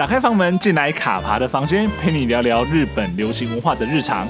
[0.00, 4.26] 打开房门，进来卡爬的房间，陪你聊聊日本流行文化的日常。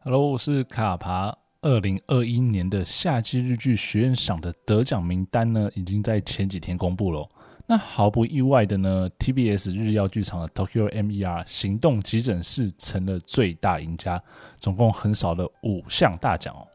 [0.00, 1.34] Hello，我是卡爬。
[1.62, 7.26] 二零二一年的夏季日剧学院赏的得奖名单呢，已经在前几天公布了。
[7.66, 14.22] 那毫不意外的呢，TBS 日曜剧场的 Tokyo MER 行动急诊室成了最大赢家，
[14.60, 16.68] 总共横扫了五项大奖哦。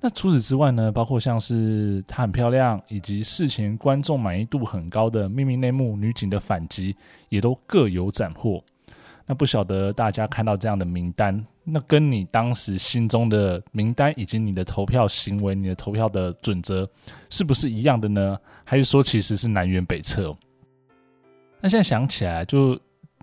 [0.00, 6.96] 那除此之外呢，包括像是她很漂亮，以及事前观众满意度很高的秘密内幕女警的反击，
[7.28, 8.64] 也都各有斩获。
[9.26, 16.88] 那不晓得大家看到这样的名单，那跟你当时心中的名单以及你的投票行为、你的投票的准则
[17.28, 18.38] 是不是一样的呢？
[18.64, 20.34] 还是说其实是南辕北辙？
[21.60, 22.76] 那现在想起来，就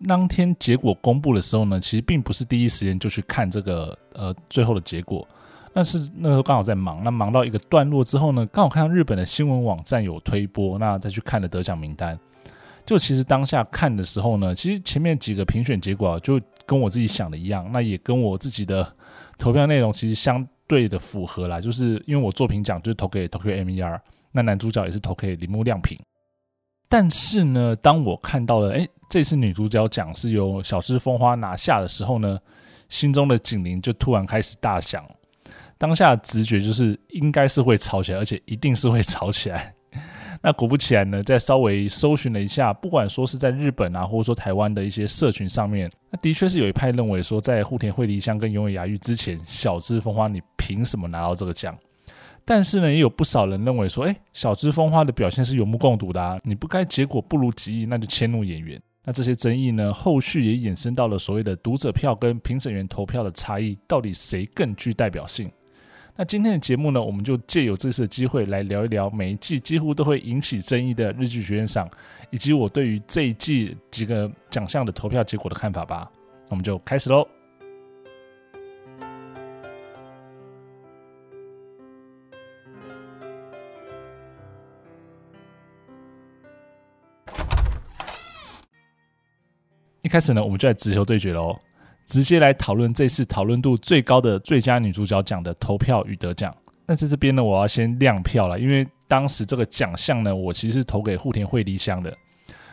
[0.08, 5.28] 当天结果公布的时候呢，其实并不是第一时间就去看这个呃最后的结果，
[5.78, 12.20] 但是那时候刚好在忙，那忙到一个段落之后呢，刚好看到日本的新闻网站有推播，那再去看的得奖名单。
[12.84, 18.92] 就其实当下看的时候呢，其实前面几个评选结果啊，就跟我自己想的一样，那也跟我自己的
[19.38, 21.62] 投票内容其实相对的符合啦。
[21.62, 24.00] 就是因为我作品奖就是投给 Tokyo MER，
[24.32, 25.96] 那男主角也是投给铃木亮平。
[26.90, 32.40] 但是呢，当我看到了诶，这次女主角奖是由小芝风花拿下的时候呢，
[32.90, 35.06] 心中的警铃就突然开始大响。
[35.78, 39.74] 当下直觉就是应该是会吵起来，而且一定是会吵起来。
[40.42, 51.76] 那果不其然呢，在稍微搜寻了一下，不管说是在日本啊，或者说台湾的一些社群上面，那的确是有一派认为说，在户田惠梨香跟永野芽郁之前，小芝风花你凭什么拿到这个奖？
[52.46, 58.80] 但是呢，也有不少人认为说，哎，小芝风花的表现是有目共睹的啊，你不该结果不如己意，那就迁怒演员。
[59.04, 65.50] 那这些争议呢，后续也衍生到了所谓的读者票跟评审员投票的差异，到底谁更具代表性？
[66.20, 71.88] 那今天的节目呢，我们就借由这次的机会来聊一聊每一季几乎都会引起争议的日剧学院赏，
[72.32, 76.12] 以及我对于这一季几个奖项的投票结果的看法吧。
[76.46, 77.28] 那我们就开始喽。
[90.02, 91.56] 一开始呢，我们就来直球对决喽。
[92.08, 96.56] 直接来讨论这次讨论度最高的最佳女主角奖的投票与得奖。
[96.86, 102.16] 那在这边呢，我要先亮票了，因为当时这个奖项呢，我其实是投给户田惠梨香的。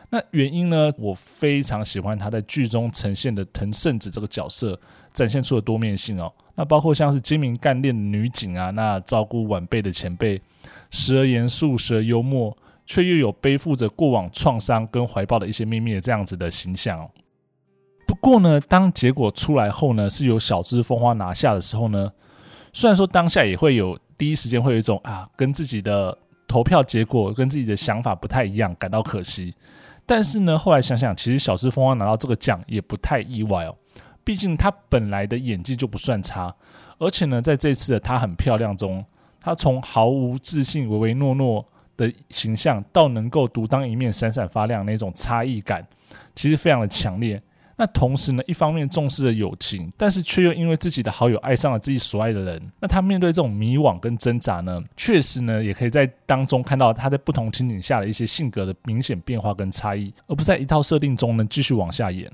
[0.09, 4.79] 那原因呢，我非常喜欢她在剧中呈现的藤圣子这个角色，
[5.13, 6.33] 展现出的多面性哦。
[6.55, 10.41] 那包括像是精明干练的女警啊，那照顾晚辈的前辈，
[10.93, 12.57] 时而严肃，时而幽默，
[12.87, 17.11] 却又有背负着过往创伤跟怀抱的一些秘密的这样子的形象哦。
[18.25, 22.11] 不过呢，当结果出来后呢，是由小芝风花拿下的时候呢，
[22.73, 26.17] 虽然说当下也会有第一时间会有一种啊，跟自己的
[26.49, 29.55] 投票结果跟自己的想法不太一样，感到可惜。
[30.07, 33.77] 但是呢，后来想想，其实小芝风花拿到这个奖也不太意外哦，
[34.25, 36.55] 毕竟她本来的演技就不算差，
[36.97, 39.05] 而且呢，在这次的她很漂亮中，
[39.39, 41.63] 她从毫无自信、唯唯诺诺
[41.95, 45.87] 的形象，到能够独当一面、闪闪发亮那种差异感，
[46.35, 47.39] 其实非常的强烈。
[47.77, 52.73] 那同时呢，一方面重视了友情，但是却又因为自己的好友爱上了自己所爱的人。
[52.81, 62.31] 那他面对这种迷惘跟挣扎呢，确实呢，也可以在当中看到他在不同情景下的一些性格的明显变化跟差异，而不在一套设定中呢继续往下演。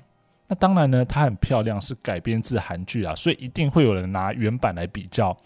[0.47, 5.37] 那当然呢，她很漂亮，是改编自韩剧啊，所以一定会有人拿原版来比较。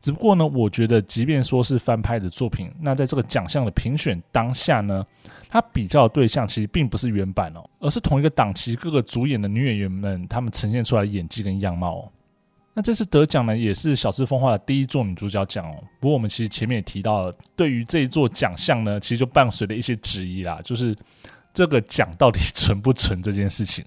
[0.00, 5.04] 只不过呢，我觉得即便说是翻拍的作品，那在这个奖项的评选当下呢，
[5.48, 12.12] 它比较的对象其实并不是原版哦，而是同一个档期各个主演的女演员们，她们呈现出来的演技跟样貌哦。
[12.74, 15.82] 那这次得奖呢，也是小芝风花的第一座女主角奖哦。
[15.98, 20.94] 不过我们其实前面也提到了，对于这一座奖项呢，其实就伴随了一些质疑啦，就是
[21.54, 23.82] 这个奖到底 存不存这件事情。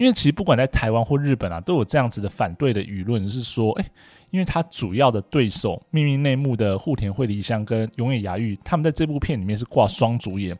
[0.00, 3.84] 因为其实不管在台湾或日本啊，都有这样子的反对的舆论，是说，诶，
[4.30, 10.58] 因为他主要的对手秘密内幕的户田惠梨香跟永野芽郁，他们在这部片里面是挂双主演，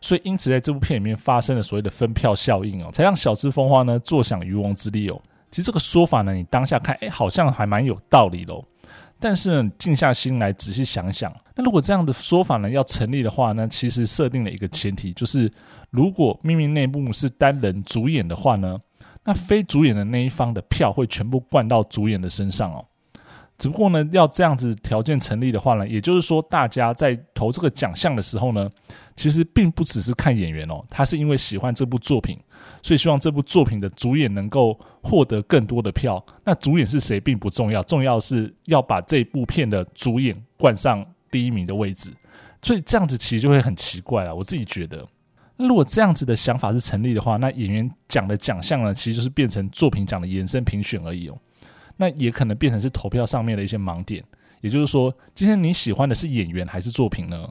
[0.00, 5.20] 所以因此在这部片里面发生了所谓的分票效应哦，才让小芝风花呢坐享渔翁之利哦。
[5.50, 8.64] 其实这个说法呢，你当下看，诶，好像还蛮有道理的哦。
[9.18, 15.50] 但是呢，静下心来仔细想想，那如果这样的说法呢要成立的话呢，其实设定了一个前提，就是
[15.90, 18.78] 如果秘密内幕是单人主演的话呢，
[19.24, 22.84] 那非主演的那一方的票会全部灌到主演的身上哦。
[23.58, 28.68] 只不过呢，要这样子条件成立的话呢，也就是说，大家在投这个奖项的时候呢，
[29.16, 32.38] 其实并不只是看演员哦，他是因为喜欢这部作品，
[32.82, 36.22] 所以希望这部作品的主演能够获得更多的票。
[36.44, 42.12] 那主演是谁并不重要，重要是要把这部片的主演冠上第一名的位置，
[42.62, 44.34] 所以这样子其实就会很奇怪了。
[44.34, 45.06] 我自己觉得，
[45.56, 51.38] 如果这样子的想法是成立的话，那演员奖的奖项呢，其实就是变成作品奖的延伸评选而已哦。
[51.96, 54.22] 那也可能变成是投票上面的一些盲点。
[54.62, 57.48] 也就是说，今天你喜欢的是演员还是作品呢？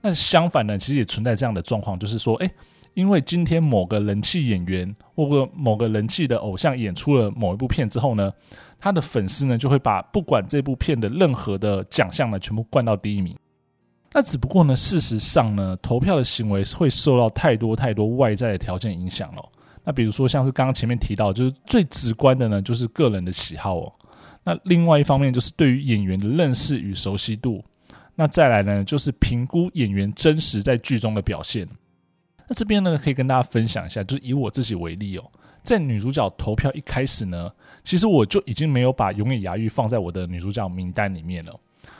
[0.00, 2.50] 那相反呢，其实也存在这样的状况，就是说，诶，
[2.94, 8.32] 因为今天某个人气演员或者某个人气的偶像演出了某一部片之后呢，
[8.80, 13.36] 他的粉丝呢就会把不管这部片的任何的奖项呢全部灌到第一名。
[14.12, 19.48] 那只不过呢，事实上呢，投票的行为会受到太多太多外在的条件影响了。
[19.84, 23.92] 那比如说像是刚刚前面提到，就是最直观的呢，就是个人的喜好哦。
[24.42, 27.62] 那另外一方面就是对于演员的认识与熟悉度。
[28.16, 31.68] 那再来呢，就是评估演员真实在剧中的表现。
[32.48, 35.24] 那这边呢，可以跟大家分享一下，就是以我自己为例哦，
[35.62, 37.50] 在女主角投票一开始呢，
[37.84, 41.54] 其实我就已经没有把永野芽郁放在我的女主角名单里面了。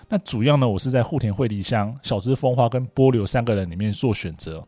[0.09, 4.67] 那主要呢，我是在户田惠梨香、小芝风花跟波流三个人里面做选择。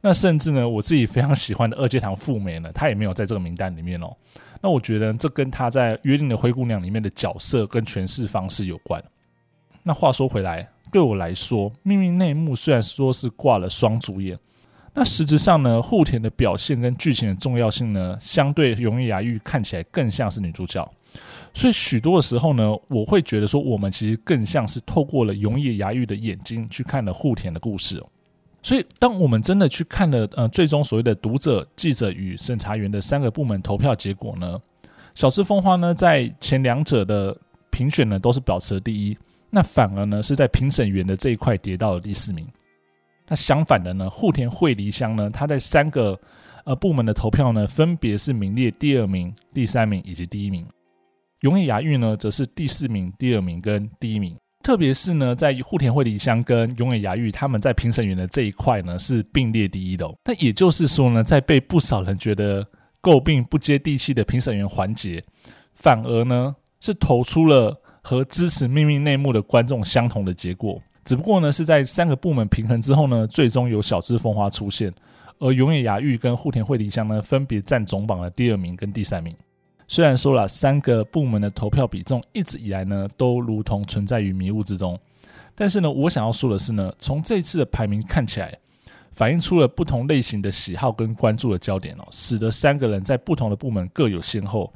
[0.00, 4.14] 那甚至呢，我自己非常喜欢的二阶堂富美呢，她也没有在这个名单里面哦。
[4.60, 9.02] 那我觉得这跟她在《约定的灰姑娘》里面的角色跟诠释方式有关。
[9.82, 14.38] 那话说回来，对我来说，《秘密内幕》虽然说是挂了双主演，
[14.96, 20.88] 那实质上呢，户田的表现跟剧情的重要性呢，相对永野芽郁看起来更像是女主角。
[21.52, 28.02] 所以许多的时候呢，我会觉得说，我们其实更像是透过了永野芽郁的眼睛去看了户田的故事。
[28.62, 34.58] 所以，当我们真的去看了呃，最终所谓的读者、记者与审查员的三个部门投票结果呢，
[35.14, 37.36] 小芝风花呢在前两者的
[37.70, 39.18] 评选呢都是保持了第一，
[39.50, 42.46] 那反而呢是在评审员的这一块跌到了第四名。
[43.26, 46.18] 那相反的呢，户田惠梨香呢，他在三个
[46.64, 50.66] 呃部门的投票呢，分别是名列第二名、第三名以及第一名。
[51.40, 54.36] 永野芽郁呢，则是第四名、第二名跟第一名。
[54.62, 60.14] 特别是呢，在户田惠梨香跟永野芽郁他们在评审员的这一块呢，是并列第一的哦。
[60.24, 62.66] 那也就是说呢，在被不少人觉得
[63.02, 65.22] 诟病不接地气的评审员环节，
[65.74, 70.80] 反而呢是投出了和支持秘密内幕的观众相同的结果。
[71.04, 74.92] 只不过呢，是在三个部门平衡之后呢，最终由小芝风花出现，
[75.38, 79.34] 而永野雅郁跟户田惠梨香呢，分别占总榜的第二名跟第三名。
[79.86, 84.98] 虽然说了三个部门的投票比重一直以来呢都如同存在于迷雾之中，
[85.54, 88.56] 但是呢，我想要说的是呢，从这次的排名看起来，
[89.12, 94.72] 反映出了不同类型的喜好跟关注的焦点哦，使得三个人在不同的部门各有先后，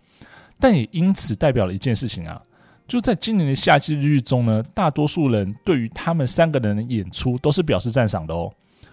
[0.60, 2.42] 但也因此代表了一件事情啊，
[2.88, 8.50] 就在今年的夏季日剧中呢，大多数人对于他们三个人的演出都是表示赞赏的哦，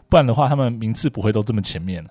[0.09, 2.06] 不然的话他们名次不会都这么前面。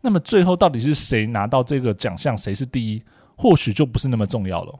[0.00, 3.00] 那么最后到底是谁拿到这个奖项，谁是第一？
[3.36, 4.78] 或许就不是那么重要了，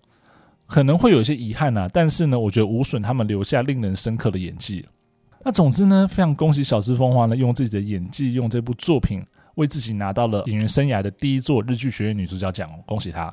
[0.67, 4.85] 可能会有一些遗憾啊，但是呢，我觉得无损他们留下令人深刻的演技。
[5.45, 13.33] 那总之呢，非常恭喜小芝风花呢，用自己的演技，用这部作品为自己拿到了演员生涯的第一座日剧学院女主角奖，恭喜她。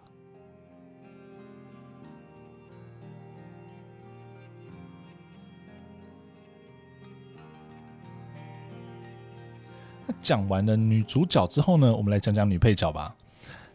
[10.22, 13.16] 讲完了女主角之后呢，我们来讲讲女配角吧。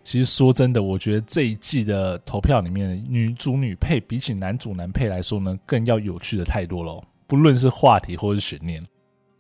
[0.05, 7.03] 其实说真的，我觉得这一季的投票里面，女主女配比起男主男配来说呢，更要有趣的太多了。
[7.27, 8.81] 不论是话题或是悬念，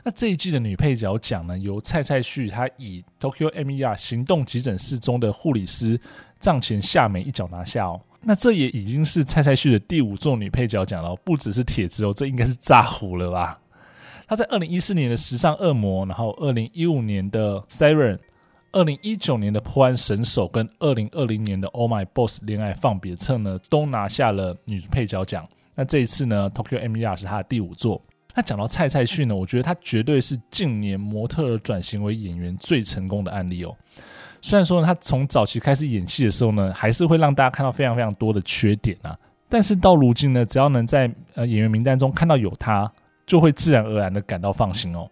[0.02, 6.00] 那这一季的女配角奖呢，由蔡蔡旭她以 Tokyo MER 行动急诊室中的护理师
[6.40, 8.00] 藏前夏美一角拿下哦。
[8.22, 13.60] 那这也已经是蔡蔡旭的第五座女配角奖了，不只是铁子哦，这应该是炸糊了吧？
[14.26, 18.18] 她在二零一四年的时尚恶魔，然后二零一五年的 Siren。
[18.72, 25.48] 二零一九年的破案神手跟二零二零年的 Oh My Boss 恋爱放别册呢，都拿下了女配角奖。
[25.74, 28.02] 那这一次呢，Tokyo MER 是她的第五座。
[28.34, 33.74] 那讲到蔡蔡旭呢，我觉得她绝对是近年模特转型为演员最成功的案例哦。
[34.42, 39.16] 虽然说呢，她从早期开始演戏的时候呢，还是会让大家看到非常非常多的缺点啊。
[39.48, 42.92] 但是到如今呢，只要能在呃演员名单中看到有她，
[43.26, 45.08] 就会自然而然的感到放心哦。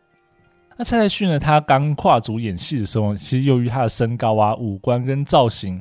[0.77, 1.39] 那蔡蔡旭呢？
[1.39, 5.81] 他刚跨足演戏的时候，其实由于他的身高啊、五官跟造型，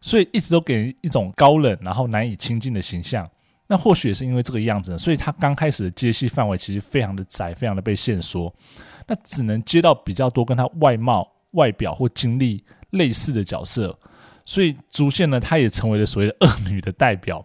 [0.00, 3.28] 所以一直都给人一种高冷然后难以亲近的形象。
[3.66, 8.52] 那或许也是因为这个样子，所以他刚开始的接戏范围其实非常的窄，非常的被限缩。
[9.06, 13.98] 那只能接到比较多跟他外貌、外表或经历类似的角色，
[14.44, 17.44] 所以逐渐呢，他也成为了所谓的恶女的代表。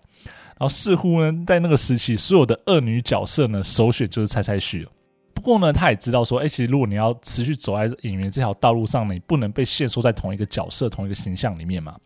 [0.57, 4.91] 然后似乎呢，在那个时期，所有的恶女角色呢，首选就是蔡蔡旭了。
[5.33, 11.97] 不过呢，他也知道说，哎，其实如果你要持续走在演员这条道路上呢，你不能被限缩在同一个角色、同一个形象里面嘛。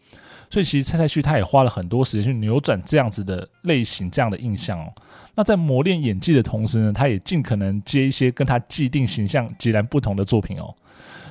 [0.50, 4.92] 所以其实蔡蔡旭他也花了很多时间去扭转这样子的类型、这样的印象哦。
[5.36, 10.74] 那在磨练演技的同时呢，他也尽可能接一些跟他既定形象截然不同的作品哦。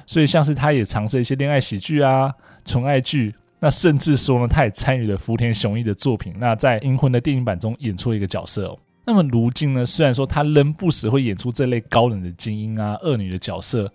[0.07, 2.33] 所以像是他也尝试一些恋爱喜剧啊、
[2.65, 6.35] 纯爱剧，那甚至说呢，他也参与了福田雄一的作品。
[6.39, 8.79] 那在《银魂》的电影版中演出了一个角色哦。
[9.05, 13.91] 那么如今呢，虽然说他仍不时会演出这类高冷的精英啊、恶女的角色。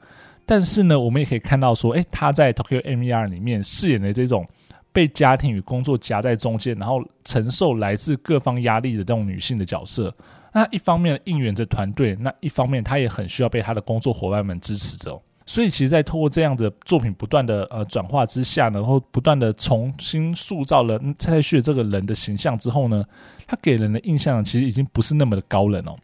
[0.45, 4.45] 但是呢，我们也可以看到说，诶，他在 Tokyo MER 里面饰演的这种
[4.91, 10.13] 被家庭与工作夹在中间，然后承受来自各方压力的这种女性的角色。
[10.51, 15.21] 那一方面应援着团队，那一方面他也很需要被他的工作伙伴们支持着。
[15.51, 23.03] 所以，其实，在透过这样的作品不断的呃转化之下，然后不断的重新塑造了蔡蔡旭这个人的形象之后呢，
[23.45, 25.99] 他给人的印象其实已经不是那么的高冷哦。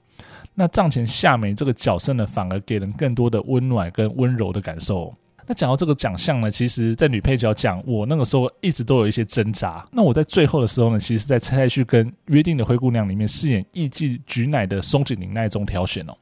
[0.56, 5.16] 那藏前夏美这个角色呢，反而给人更多的温暖跟温柔的感受。
[5.46, 9.88] 那讲到这个奖项呢，其实，在女配角奖，我那个时候一直都有一些挣扎。
[9.94, 16.14] 那我在最后的时候呢，其实是在蔡蔡旭跟《约定的灰姑娘》里面饰演艺妓菊乃的松井玲奈中挑选哦。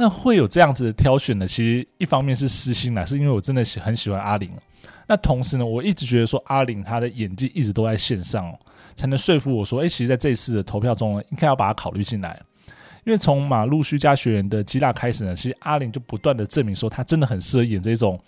[0.00, 4.48] 那会有这样子的挑选呢，其实一方面是私心啦，是因为我真的喜很喜欢阿玲。
[5.08, 8.56] 那同时呢，我一直觉得说阿玲她的演技一直都在线上哦，
[8.94, 12.40] 才能说服我说，哎，其实在这一次的投票中呢，应该要把她考虑进来。
[13.04, 18.20] 因为从马路须加学员的基大开始呢，其实阿玲就不断的证明说，她真的很适合演这种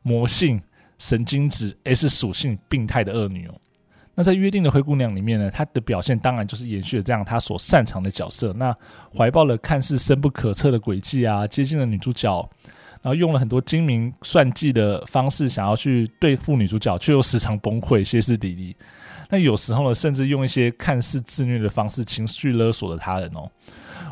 [0.00, 0.58] 魔性、
[0.98, 3.54] 神经质、S 属性、病态的恶女哦。
[4.18, 8.52] 那在约定的灰姑娘里面呢，她的表现当然就是延续了这样她所擅长的角色。
[8.54, 8.76] 那
[9.16, 12.50] 怀抱了看似深不可测的诡计啊，接近了女主角，
[13.00, 18.74] 然后用了很多精明算计的方式，想要去对付女主角，却又时常崩溃、歇斯底里。
[19.30, 23.48] 那有时候呢，甚至用一些看似自虐的方式，情绪勒索了他人哦。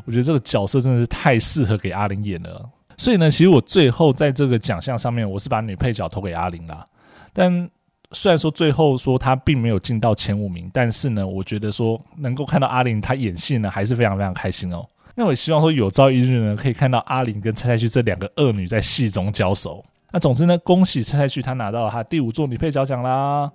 [0.05, 2.65] 我觉得这个角色真的是太适合给阿玲演了，
[2.97, 6.87] 所以呢，其实我最后在这个奖项上面，我是把女配角投给阿玲啦。
[7.33, 7.69] 但
[8.13, 14.87] 虽然说最后说他并没有进到前五名，但是呢，我觉得说能够看到阿玲她演戏呢，还是非常非常开心哦。
[15.15, 19.85] 那我也希望说有朝一日呢，可以看到阿玲跟蔡蔡旭这两个恶女在戏中交手。
[20.13, 23.51] 那总之呢，恭喜蔡蔡旭她拿到了她第五座女配角奖啦。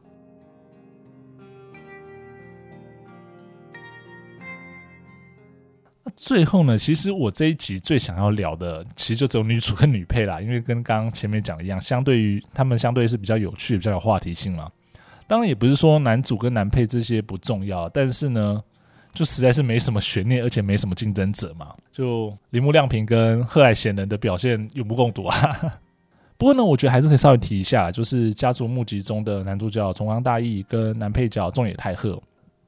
[6.24, 14.70] 最后呢，其实我这一集最想要聊的，其实就只有女主跟女配啦， 因为跟刚刚前面讲的一样，相对于他们相对是比较有趣、比较有话题性嘛。
[15.26, 18.64] 当然也不是说男主跟男配这些不重要，但是呢，
[19.16, 21.74] 就实在是没什么悬念，而且没什么竞争者嘛。
[21.92, 25.82] 就铃木亮平跟贺来贤人的表现有目共睹啊。
[26.38, 32.22] 不过呢，我觉得还是可以稍微提一下，就是家族募集中的男主角重冈大义跟男配角仲野太贺。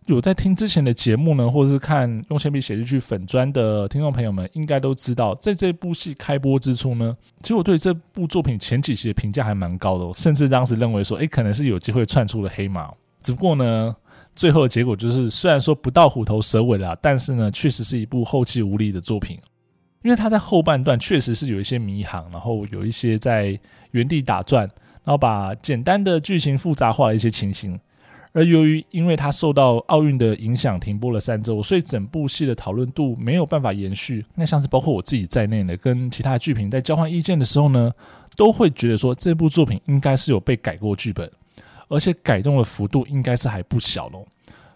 [0.07, 12.91] 有在听之前的节目呢，或者是看用铅笔写日剧粉专的听众朋友们，应该都知道，在这部戏开播之初呢，其实我对这部作品前几期的评价还蛮高的，甚至当时认为说，诶，可能是有机会窜出了黑马。
[13.21, 13.95] 只不过呢，
[14.35, 19.39] 最后的结果就是，虽然说不到虎头蛇尾啦，但是呢，确实是一部后继无力的作品，
[20.03, 23.57] 因为它在后半段确实是有一些迷航，然后有一些在
[23.91, 24.63] 原地打转，
[25.05, 27.79] 然后把简单的剧情复杂化的一些情形。
[28.33, 34.25] 而由于因为它受到奥运的影响停播了三周，所以整部戏的讨论度没有办法延续。
[34.33, 37.91] 那像是包括我自己在内的，跟其他剧评在交换意见的时候呢，
[38.35, 41.31] 都会觉得说这部作品应该是有被改过剧本，
[41.87, 44.25] 而且改动的幅度应该是还不小喽，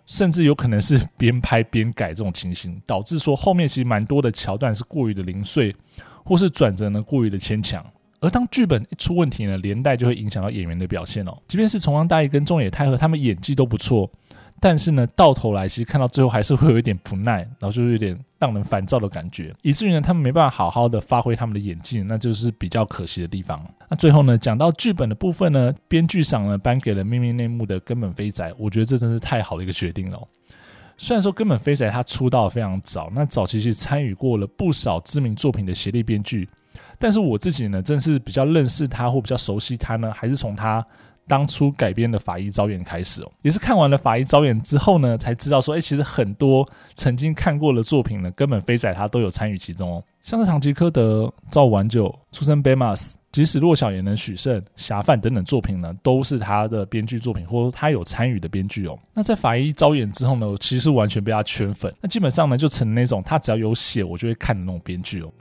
[0.05, 5.75] 甚至有可能是边拍边改这种情形，导致说后面其实蛮多的桥段是过于的零碎，
[6.23, 7.83] 或是转折呢过于的牵强。
[8.19, 11.37] 而当剧本一出问题呢，连带就会影响到演员的表现哦。
[11.47, 14.09] 即便是重冈大义跟中野太和他们演技都不错，
[14.59, 23.63] 但是呢，到头来其实看到最后还是会有一点不耐，然后就是有点让人烦躁的感觉，以至于呢，他们没办法好好的发挥他们的演技，那就是比较可惜的地方。
[23.87, 30.19] 那最后呢，讲到剧本的部分呢，编剧赏呢颁给了秘密内幕的根本飞仔，我觉得这真是太好的一个决定了。
[30.97, 36.49] 虽然说根本飞仔他出道非常早，那早期是参与过了不少知名作品的协力编剧。
[36.99, 40.85] 但是我自己呢，真是比较认识他或比较熟悉他呢，还是从他
[41.27, 43.31] 当初改编的《法医招远》开始哦。
[43.41, 50.03] 也是看完了《法医招远》之后呢，才知道说，哎，其实很多曾经看过的作品呢，根本飞仔他都有参与其中哦。
[50.21, 58.97] 像是《唐吉诃德》、《朝五晚九》、《出生贝马斯》、《即使弱小也能许胜》、《侠犯》等等作品呢，都是他的编剧作品，或者他有参与的编剧哦。
[59.13, 61.93] 那在《法医招远》之后呢，我其实完全被他圈粉。
[62.01, 65.31] 那基本上呢，就成那种他只要有写，我就会看的那种编剧哦。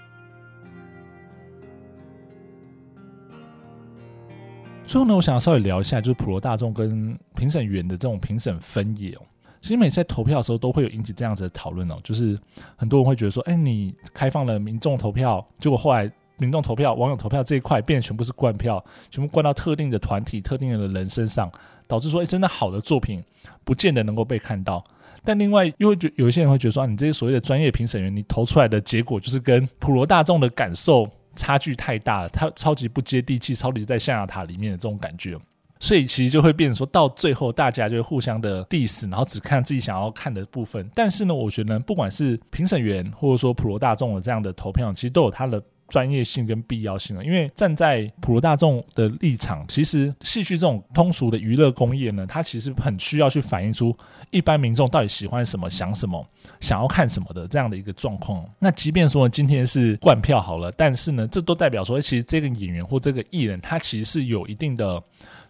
[4.86, 9.22] 最后呢，我想要稍微聊一下，就是普罗大众跟评审员的这种评审分野哦。
[9.60, 11.98] 其实每次在投票的时候，都会有引起这样子的讨论哦。
[12.04, 12.38] 就是
[12.76, 21.50] 很多人会觉得说，哎，你开放了民众投票，结果后来民众投票、网友投票这一块变得全部是灌票，全部灌到特定的团体、特定的人身上，
[21.88, 23.20] 导致说，诶，真的好的作品
[23.64, 24.84] 不见得能够被看到。
[25.24, 35.38] 但另外，又会觉有一些人会觉得说，啊，你这些所谓的专业评审员，你投出来的结果就是跟普罗大众的感受差距太大了，他超级不接地气，超级在象牙塔里面的这种感觉。
[35.78, 40.90] 所以其实就会变成说，到最后大家就会互相的 diss，然后只看自己想要看的部分。
[40.94, 47.24] 但是呢，我觉得，不管是评审员或者说普罗大众的这样的投票，其实都有它的专业性跟必要性了。
[47.24, 53.96] 因为站在普罗大众的立场，其实戏剧这种通俗的娱乐工业呢，它其实很需要去反映出
[54.30, 56.26] 一般民众到底喜欢什么、想什么、
[56.60, 58.44] 想要看什么的这样的一个状况。
[58.58, 65.02] 那即便说今天是灌票好了，但是呢，这都代表说，其实这个演员或这个艺人，他其实是有一定的。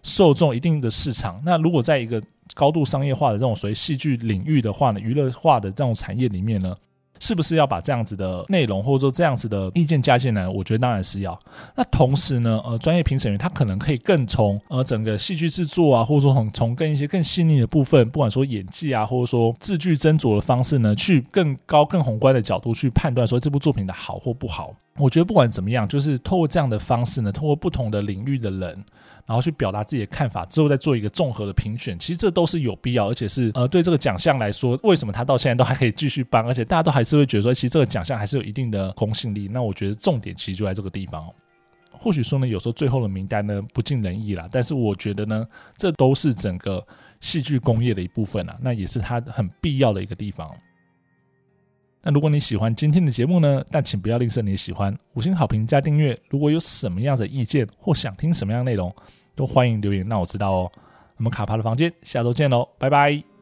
[0.02, 2.22] 受众一定的市场，那如果在一个
[2.54, 6.76] 高度商业化的这种所谓戏剧领域的话呢，娱乐化的这种产业里面呢，
[7.20, 10.48] 是不是要把这样子的内容或者说这样子的意见加进来？
[10.48, 11.38] 我觉得当然是要。
[11.74, 24.74] 那同时呢，呃，专业评审员他可能可以更从呃整个戏剧制作啊，或者说从从更一些更细腻的部分，不管说演技啊，或者说字句斟酌的方式呢，去更高更宏观的角度去判断说这部作品的好或不好。
[24.98, 28.84] 我觉得不管怎么样，就是透过这样的方式呢，透过不同的领域的人，
[29.26, 39.48] 然后去表达自己的看法，之后再做一个综合的评选，其实这都是有必要，而且是呃对这个奖项来说，为什么他到现在都还可以继续颁，而且大家都还是会觉得说，其实这个奖项还是有一定的公信力。
[39.48, 41.28] 那我觉得重点其实就在这个地方。
[41.98, 46.84] 或许说呢，有时候最后的名单呢不尽人意啦，但是我觉得呢，这都是整个
[47.20, 50.50] 戏剧工业的一部分啊，那也是它很必要的一个地方。
[52.08, 56.16] 那如果你喜欢今天的节目呢，但请不要吝啬你的喜欢，五星好评加订阅。
[56.28, 58.94] 如果有什么样的意见或想听什么样内容，
[59.34, 60.72] 都欢迎留言让我知道哦。
[61.16, 63.35] 我们卡帕的房间下周见喽，拜拜。